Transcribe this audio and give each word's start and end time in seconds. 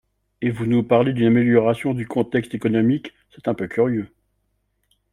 Et 0.41 0.49
vous 0.49 0.65
nous 0.65 0.81
parlez 0.81 1.13
d’une 1.13 1.27
amélioration 1.27 1.93
du 1.93 2.07
contexte 2.07 2.55
économique, 2.55 3.13
c’est 3.35 3.47
un 3.47 3.53
peu 3.53 3.67
curieux 3.67 4.11